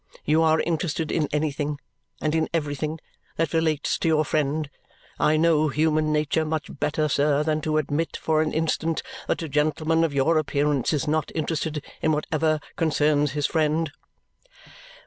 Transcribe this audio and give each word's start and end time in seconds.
You 0.25 0.41
are 0.41 0.59
interested 0.61 1.11
in 1.11 1.27
anything, 1.31 1.79
and 2.19 2.33
in 2.33 2.49
everything, 2.55 2.97
that 3.35 3.53
relates 3.53 3.99
to 3.99 4.07
your 4.07 4.25
friend. 4.25 4.67
I 5.19 5.37
know 5.37 5.67
human 5.67 6.11
nature 6.11 6.43
much 6.43 6.71
better, 6.79 7.07
sir, 7.07 7.43
than 7.43 7.61
to 7.61 7.77
admit 7.77 8.17
for 8.17 8.41
an 8.41 8.51
instant 8.51 9.03
that 9.27 9.43
a 9.43 9.47
gentleman 9.47 10.03
of 10.03 10.11
your 10.11 10.39
appearance 10.39 10.91
is 10.91 11.07
not 11.07 11.31
interested 11.35 11.85
in 12.01 12.13
whatever 12.13 12.59
concerns 12.77 13.33
his 13.33 13.45
friend." 13.45 13.91